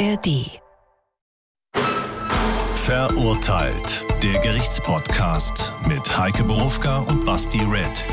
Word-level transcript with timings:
ARD. 0.00 0.48
Verurteilt. 2.74 4.06
Der 4.22 4.40
Gerichtspodcast 4.40 5.74
mit 5.86 6.16
Heike 6.16 6.42
Borufka 6.44 7.00
und 7.00 7.26
Basti 7.26 7.58
Red. 7.58 8.06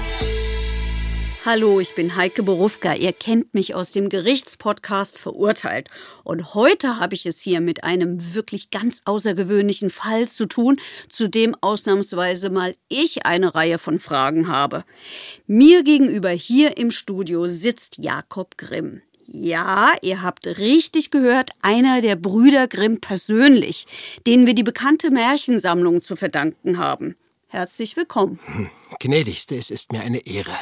Hallo, 1.46 1.79
ich 1.79 1.96
bin 1.96 2.17
Heike 2.17 2.44
Borufka. 2.44 2.94
Ihr 2.94 3.13
kennt 3.13 3.53
mich 3.53 3.73
aus 3.73 3.94
dem 3.94 4.10
Gerichtspodcast 4.10 5.17
Verurteilt. 5.17 5.89
Und 6.26 6.53
heute 6.55 6.99
habe 6.99 7.15
ich 7.15 7.26
es 7.26 7.39
hier 7.39 7.62
mit 7.62 7.85
einem 7.85 8.35
wirklich 8.35 8.69
ganz 8.69 9.04
außergewöhnlichen 9.06 9.90
Fall 9.90 10.28
zu 10.28 10.46
tun, 10.46 10.81
zu 11.08 11.29
dem 11.29 11.56
ausnahmsweise 11.62 12.49
mal 12.49 12.76
ich 12.90 13.26
eine 13.26 13.56
Reihe 13.56 13.78
von 13.78 13.99
Fragen 13.99 14.49
habe. 14.49 14.83
Mir 15.46 15.83
gegenüber 15.83 16.31
hier 16.31 16.76
im 16.76 16.91
Studio 16.91 17.48
sitzt 17.48 17.98
Jakob 17.98 18.58
Grimm. 18.58 19.04
Ja, 19.30 19.94
ihr 20.02 20.21
habt 20.21 20.47
richtig 20.47 21.11
gehört, 21.11 21.49
einer 21.61 21.99
der 21.99 22.15
Brüder 22.15 22.67
Grimm 22.67 23.02
persönlich, 23.02 23.85
denen 24.25 24.47
wir 24.47 24.55
die 24.55 24.63
bekannte 24.63 25.11
Märchensammlung 25.11 26.02
zu 26.02 26.15
verdanken 26.15 26.77
haben. 26.77 27.15
Herzlich 27.47 27.97
willkommen. 27.97 28.39
Gnädigste, 28.99 29.55
es 29.55 29.69
ist 29.69 29.91
mir 29.91 30.02
eine 30.02 30.25
Ehre. 30.25 30.55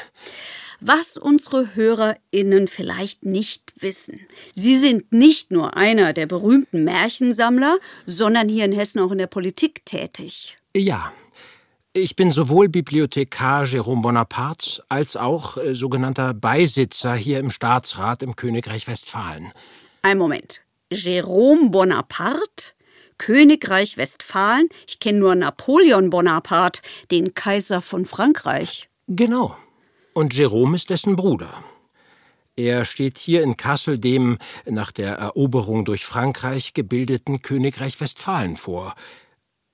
Was 0.79 1.15
unsere 1.15 1.75
HörerInnen 1.75 2.67
vielleicht 2.67 3.23
nicht 3.23 3.73
wissen. 3.79 4.19
Sie 4.55 4.77
sind 4.77 5.13
nicht 5.13 5.51
nur 5.51 5.77
einer 5.77 6.11
der 6.13 6.25
berühmten 6.25 6.83
Märchensammler, 6.83 7.77
sondern 8.07 8.49
hier 8.49 8.65
in 8.65 8.73
Hessen 8.73 8.99
auch 8.99 9.11
in 9.11 9.19
der 9.19 9.27
Politik 9.27 9.85
tätig. 9.85 10.57
Ja, 10.75 11.13
ich 11.95 12.17
bin 12.17 12.29
sowohl 12.29 12.67
Bibliothekar 12.67 13.63
Jérôme 13.63 14.01
Bonaparte 14.01 14.83
als 14.89 15.15
auch 15.15 15.55
äh, 15.57 15.73
sogenannter 15.73 16.33
Beisitzer 16.33 17.15
hier 17.15 17.39
im 17.39 17.49
Staatsrat 17.49 18.21
im 18.21 18.35
Königreich 18.35 18.87
Westfalen. 18.87 19.53
Ein 20.01 20.17
Moment. 20.17 20.61
Jérôme 20.91 21.69
Bonaparte? 21.69 22.73
Königreich 23.17 23.95
Westfalen? 23.95 24.67
Ich 24.87 24.99
kenne 24.99 25.19
nur 25.19 25.35
Napoleon 25.35 26.09
Bonaparte, 26.09 26.81
den 27.11 27.33
Kaiser 27.33 27.81
von 27.81 28.05
Frankreich. 28.05 28.89
Genau. 29.07 29.55
Und 30.13 30.33
Jérôme 30.33 30.75
ist 30.75 30.89
dessen 30.89 31.15
Bruder. 31.15 31.63
Er 32.57 32.83
steht 32.83 33.17
hier 33.17 33.41
in 33.41 33.55
Kassel 33.55 33.99
dem 33.99 34.37
nach 34.65 34.91
der 34.91 35.15
Eroberung 35.15 35.85
durch 35.85 36.05
Frankreich 36.05 36.73
gebildeten 36.73 37.41
Königreich 37.41 37.99
Westfalen 38.01 38.57
vor, 38.57 38.95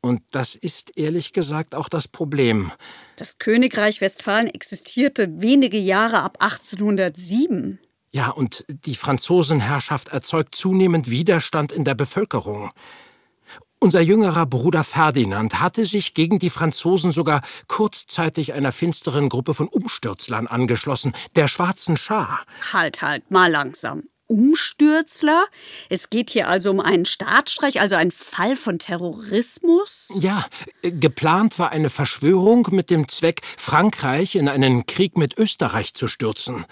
und 0.01 0.21
das 0.31 0.55
ist 0.55 0.97
ehrlich 0.97 1.31
gesagt 1.31 1.75
auch 1.75 1.87
das 1.87 2.07
Problem. 2.07 2.71
Das 3.15 3.37
Königreich 3.37 4.01
Westfalen 4.01 4.47
existierte 4.47 5.41
wenige 5.41 5.77
Jahre 5.77 6.21
ab 6.23 6.37
1807. 6.39 7.79
Ja, 8.09 8.29
und 8.29 8.65
die 8.67 8.95
Franzosenherrschaft 8.95 10.09
erzeugt 10.09 10.55
zunehmend 10.55 11.09
Widerstand 11.09 11.71
in 11.71 11.85
der 11.85 11.95
Bevölkerung. 11.95 12.71
Unser 13.79 14.01
jüngerer 14.01 14.45
Bruder 14.45 14.83
Ferdinand 14.83 15.59
hatte 15.59 15.85
sich 15.85 16.13
gegen 16.13 16.37
die 16.37 16.51
Franzosen 16.51 17.11
sogar 17.11 17.41
kurzzeitig 17.67 18.53
einer 18.53 18.71
finsteren 18.71 19.29
Gruppe 19.29 19.53
von 19.53 19.67
Umstürzlern 19.67 20.45
angeschlossen, 20.45 21.13
der 21.35 21.47
Schwarzen 21.47 21.97
Schar. 21.97 22.41
Halt, 22.73 23.01
halt, 23.01 23.31
mal 23.31 23.49
langsam. 23.49 24.03
Umstürzler. 24.31 25.45
Es 25.89 26.09
geht 26.09 26.29
hier 26.29 26.47
also 26.47 26.71
um 26.71 26.79
einen 26.79 27.05
Staatsstreich, 27.05 27.81
also 27.81 27.95
ein 27.95 28.11
Fall 28.11 28.55
von 28.55 28.79
Terrorismus? 28.79 30.07
Ja, 30.15 30.45
geplant 30.81 31.59
war 31.59 31.71
eine 31.71 31.89
Verschwörung 31.89 32.69
mit 32.71 32.89
dem 32.89 33.09
Zweck, 33.09 33.41
Frankreich 33.57 34.35
in 34.35 34.47
einen 34.47 34.85
Krieg 34.85 35.17
mit 35.17 35.37
Österreich 35.37 35.93
zu 35.93 36.07
stürzen. 36.07 36.65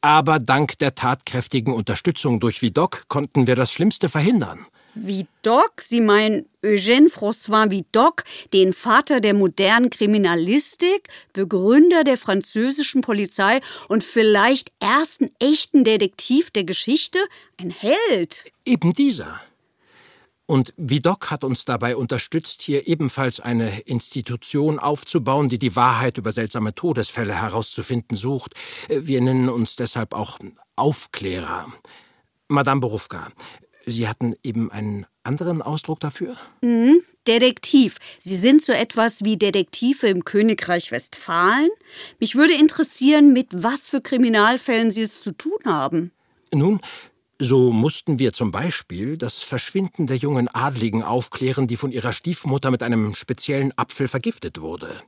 Aber 0.00 0.38
dank 0.38 0.78
der 0.78 0.94
tatkräftigen 0.94 1.74
Unterstützung 1.74 2.38
durch 2.38 2.62
Vidocq 2.62 3.08
konnten 3.08 3.46
wir 3.46 3.56
das 3.56 3.72
Schlimmste 3.72 4.08
verhindern. 4.08 4.66
Vidocq? 4.94 5.80
Sie 5.80 6.00
meinen 6.00 6.46
Eugène 6.62 7.08
François 7.08 7.70
Vidocq, 7.70 8.24
den 8.52 8.72
Vater 8.72 9.20
der 9.20 9.34
modernen 9.34 9.90
Kriminalistik, 9.90 11.08
Begründer 11.32 12.04
der 12.04 12.18
französischen 12.18 13.00
Polizei 13.00 13.60
und 13.88 14.04
vielleicht 14.04 14.72
ersten 14.80 15.30
echten 15.38 15.84
Detektiv 15.84 16.50
der 16.50 16.64
Geschichte? 16.64 17.18
Ein 17.60 17.70
Held. 17.70 18.44
Eben 18.64 18.92
dieser. 18.92 19.40
Und 20.50 20.72
Vidocq 20.78 21.30
hat 21.30 21.44
uns 21.44 21.66
dabei 21.66 21.94
unterstützt, 21.94 22.62
hier 22.62 22.88
ebenfalls 22.88 23.38
eine 23.38 23.80
Institution 23.80 24.78
aufzubauen, 24.78 25.50
die 25.50 25.58
die 25.58 25.76
Wahrheit 25.76 26.16
über 26.16 26.32
seltsame 26.32 26.74
Todesfälle 26.74 27.34
herauszufinden 27.34 28.16
sucht. 28.16 28.54
Wir 28.88 29.20
nennen 29.20 29.50
uns 29.50 29.76
deshalb 29.76 30.14
auch 30.14 30.38
Aufklärer. 30.74 31.70
Madame 32.48 32.80
Borufka, 32.80 33.28
Sie 33.84 34.08
hatten 34.08 34.36
eben 34.42 34.72
einen 34.72 35.04
anderen 35.22 35.60
Ausdruck 35.60 36.00
dafür? 36.00 36.36
Mhm, 36.62 36.98
Detektiv. 37.26 37.98
Sie 38.16 38.36
sind 38.36 38.64
so 38.64 38.72
etwas 38.72 39.24
wie 39.24 39.36
Detektive 39.36 40.06
im 40.06 40.24
Königreich 40.24 40.90
Westfalen. 40.92 41.68
Mich 42.20 42.36
würde 42.36 42.54
interessieren, 42.54 43.34
mit 43.34 43.48
was 43.52 43.90
für 43.90 44.00
Kriminalfällen 44.00 44.92
Sie 44.92 45.02
es 45.02 45.20
zu 45.20 45.32
tun 45.32 45.58
haben. 45.66 46.12
Nun, 46.54 46.80
so 47.40 47.70
mussten 47.70 48.18
wir 48.18 48.32
zum 48.32 48.50
Beispiel 48.50 49.16
das 49.16 49.42
Verschwinden 49.42 50.06
der 50.06 50.16
jungen 50.16 50.48
Adligen 50.48 51.02
aufklären, 51.02 51.66
die 51.66 51.76
von 51.76 51.92
ihrer 51.92 52.12
Stiefmutter 52.12 52.70
mit 52.70 52.82
einem 52.82 53.14
speziellen 53.14 53.76
Apfel 53.76 54.08
vergiftet 54.08 54.60
wurde. 54.60 55.02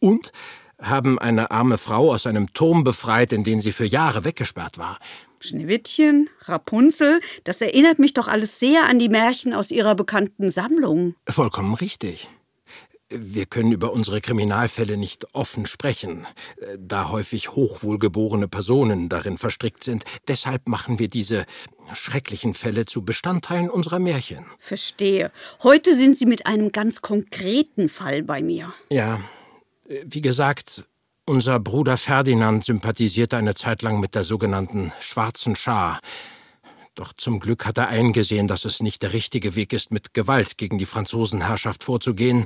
Und 0.00 0.32
haben 0.80 1.18
eine 1.18 1.50
arme 1.50 1.76
Frau 1.76 2.12
aus 2.12 2.26
einem 2.26 2.52
Turm 2.52 2.84
befreit, 2.84 3.32
in 3.32 3.44
den 3.44 3.60
sie 3.60 3.72
für 3.72 3.84
Jahre 3.84 4.24
weggesperrt 4.24 4.78
war. 4.78 4.98
Schneewittchen, 5.40 6.28
Rapunzel, 6.42 7.20
das 7.44 7.60
erinnert 7.60 7.98
mich 7.98 8.14
doch 8.14 8.28
alles 8.28 8.58
sehr 8.58 8.84
an 8.84 8.98
die 8.98 9.08
Märchen 9.08 9.54
aus 9.54 9.70
Ihrer 9.70 9.94
bekannten 9.94 10.50
Sammlung. 10.50 11.14
Vollkommen 11.28 11.74
richtig. 11.74 12.28
Wir 13.10 13.46
können 13.46 13.72
über 13.72 13.92
unsere 13.94 14.20
Kriminalfälle 14.20 14.98
nicht 14.98 15.34
offen 15.34 15.64
sprechen, 15.64 16.26
da 16.78 17.08
häufig 17.08 17.52
hochwohlgeborene 17.52 18.48
Personen 18.48 19.08
darin 19.08 19.38
verstrickt 19.38 19.82
sind. 19.82 20.04
Deshalb 20.28 20.68
machen 20.68 20.98
wir 20.98 21.08
diese 21.08 21.46
schrecklichen 21.94 22.52
Fälle 22.52 22.84
zu 22.84 23.02
Bestandteilen 23.02 23.70
unserer 23.70 23.98
Märchen. 23.98 24.44
Verstehe. 24.58 25.32
Heute 25.62 25.96
sind 25.96 26.18
Sie 26.18 26.26
mit 26.26 26.46
einem 26.46 26.70
ganz 26.70 27.00
konkreten 27.00 27.88
Fall 27.88 28.22
bei 28.22 28.42
mir. 28.42 28.74
Ja, 28.90 29.20
wie 30.04 30.20
gesagt, 30.20 30.84
unser 31.24 31.60
Bruder 31.60 31.96
Ferdinand 31.96 32.64
sympathisierte 32.64 33.38
eine 33.38 33.54
Zeit 33.54 33.80
lang 33.80 34.00
mit 34.00 34.14
der 34.14 34.24
sogenannten 34.24 34.92
Schwarzen 35.00 35.56
Schar. 35.56 36.00
Doch 36.94 37.14
zum 37.14 37.40
Glück 37.40 37.64
hat 37.64 37.78
er 37.78 37.88
eingesehen, 37.88 38.48
dass 38.48 38.66
es 38.66 38.82
nicht 38.82 39.02
der 39.02 39.14
richtige 39.14 39.54
Weg 39.54 39.72
ist, 39.72 39.92
mit 39.92 40.12
Gewalt 40.12 40.58
gegen 40.58 40.76
die 40.76 40.84
Franzosenherrschaft 40.84 41.84
vorzugehen. 41.84 42.44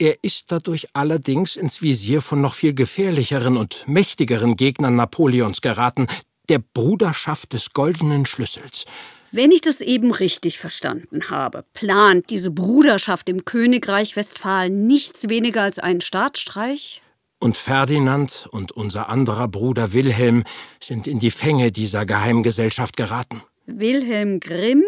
Er 0.00 0.16
ist 0.22 0.50
dadurch 0.50 0.88
allerdings 0.94 1.56
ins 1.56 1.82
Visier 1.82 2.22
von 2.22 2.40
noch 2.40 2.54
viel 2.54 2.72
gefährlicheren 2.72 3.58
und 3.58 3.84
mächtigeren 3.86 4.56
Gegnern 4.56 4.94
Napoleons 4.94 5.60
geraten, 5.60 6.06
der 6.48 6.58
Bruderschaft 6.58 7.52
des 7.52 7.74
Goldenen 7.74 8.24
Schlüssels. 8.24 8.86
Wenn 9.30 9.52
ich 9.52 9.60
das 9.60 9.82
eben 9.82 10.10
richtig 10.10 10.58
verstanden 10.58 11.28
habe, 11.28 11.66
plant 11.74 12.30
diese 12.30 12.50
Bruderschaft 12.50 13.28
im 13.28 13.44
Königreich 13.44 14.16
Westfalen 14.16 14.86
nichts 14.86 15.28
weniger 15.28 15.60
als 15.64 15.78
einen 15.78 16.00
Staatsstreich? 16.00 17.02
Und 17.38 17.58
Ferdinand 17.58 18.48
und 18.52 18.72
unser 18.72 19.10
anderer 19.10 19.48
Bruder 19.48 19.92
Wilhelm 19.92 20.44
sind 20.82 21.08
in 21.08 21.18
die 21.18 21.30
Fänge 21.30 21.72
dieser 21.72 22.06
Geheimgesellschaft 22.06 22.96
geraten. 22.96 23.42
Wilhelm 23.66 24.40
Grimm, 24.40 24.82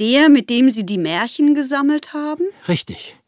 der, 0.00 0.30
mit 0.30 0.48
dem 0.48 0.70
Sie 0.70 0.86
die 0.86 0.98
Märchen 0.98 1.54
gesammelt 1.54 2.14
haben? 2.14 2.44
Richtig. 2.66 3.18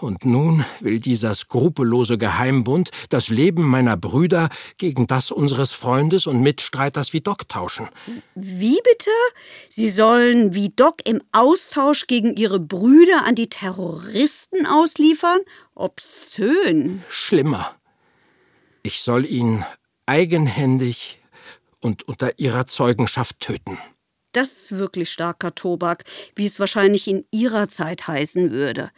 Und 0.00 0.24
nun 0.24 0.64
will 0.80 1.00
dieser 1.00 1.34
skrupellose 1.34 2.18
Geheimbund 2.18 2.90
das 3.08 3.28
Leben 3.28 3.62
meiner 3.62 3.96
Brüder 3.96 4.48
gegen 4.76 5.06
das 5.06 5.30
unseres 5.30 5.72
Freundes 5.72 6.26
und 6.26 6.40
Mitstreiters 6.40 7.12
Vidocq 7.12 7.48
tauschen. 7.48 7.88
Wie 8.34 8.78
bitte? 8.84 9.10
Sie 9.68 9.88
sollen 9.88 10.54
Vidocq 10.54 11.02
im 11.04 11.20
Austausch 11.32 12.06
gegen 12.06 12.36
ihre 12.36 12.60
Brüder 12.60 13.24
an 13.24 13.34
die 13.34 13.48
Terroristen 13.48 14.66
ausliefern? 14.66 15.40
Obszön. 15.74 17.02
Schlimmer. 17.08 17.74
Ich 18.82 19.02
soll 19.02 19.26
ihn 19.26 19.64
eigenhändig 20.06 21.20
und 21.80 22.06
unter 22.06 22.38
ihrer 22.38 22.66
Zeugenschaft 22.66 23.40
töten. 23.40 23.78
Das 24.32 24.52
ist 24.52 24.72
wirklich 24.72 25.10
starker 25.10 25.54
Tobak, 25.54 26.04
wie 26.34 26.44
es 26.44 26.60
wahrscheinlich 26.60 27.08
in 27.08 27.24
Ihrer 27.30 27.68
Zeit 27.68 28.06
heißen 28.06 28.50
würde. 28.50 28.90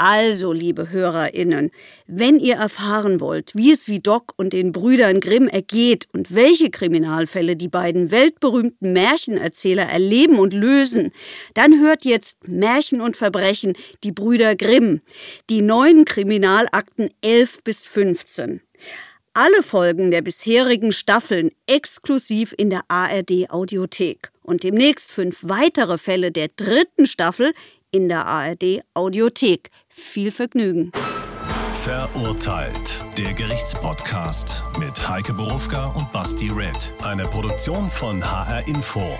Also, 0.00 0.52
liebe 0.52 0.90
HörerInnen, 0.90 1.72
wenn 2.06 2.38
ihr 2.38 2.54
erfahren 2.54 3.20
wollt, 3.20 3.56
wie 3.56 3.72
es 3.72 3.88
wie 3.88 3.98
Doc 3.98 4.32
und 4.36 4.52
den 4.52 4.70
Brüdern 4.70 5.18
Grimm 5.18 5.48
ergeht 5.48 6.06
und 6.12 6.32
welche 6.32 6.70
Kriminalfälle 6.70 7.56
die 7.56 7.66
beiden 7.66 8.12
weltberühmten 8.12 8.92
Märchenerzähler 8.92 9.82
erleben 9.82 10.38
und 10.38 10.54
lösen, 10.54 11.10
dann 11.54 11.80
hört 11.80 12.04
jetzt 12.04 12.46
Märchen 12.46 13.00
und 13.00 13.16
Verbrechen, 13.16 13.72
die 14.04 14.12
Brüder 14.12 14.54
Grimm, 14.54 15.00
die 15.50 15.62
neuen 15.62 16.04
Kriminalakten 16.04 17.10
11 17.20 17.64
bis 17.64 17.84
15. 17.84 18.60
Alle 19.34 19.64
Folgen 19.64 20.12
der 20.12 20.22
bisherigen 20.22 20.92
Staffeln 20.92 21.50
exklusiv 21.66 22.54
in 22.56 22.70
der 22.70 22.82
ARD 22.88 23.50
Audiothek. 23.50 24.30
Und 24.42 24.62
demnächst 24.62 25.12
fünf 25.12 25.40
weitere 25.42 25.98
Fälle 25.98 26.32
der 26.32 26.48
dritten 26.48 27.06
Staffel 27.06 27.52
in 27.90 28.08
der 28.08 28.26
ARD 28.26 28.82
Audiothek. 28.94 29.70
Viel 29.88 30.30
Vergnügen. 30.32 30.92
Verurteilt. 31.74 33.04
Der 33.16 33.32
Gerichtspodcast 33.32 34.62
mit 34.78 35.08
Heike 35.08 35.32
Borufka 35.32 35.86
und 35.96 36.10
Basti 36.12 36.50
Red. 36.50 36.92
Eine 37.02 37.24
Produktion 37.24 37.90
von 37.90 38.22
HR 38.22 38.66
Info. 38.68 39.16